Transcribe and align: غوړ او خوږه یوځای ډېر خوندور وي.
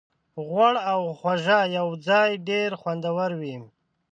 غوړ 0.47 0.73
او 0.91 1.01
خوږه 1.17 1.59
یوځای 1.77 2.29
ډېر 2.49 2.69
خوندور 2.81 3.31
وي. 3.41 3.57